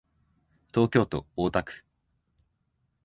[0.73, 1.85] 東京都大田区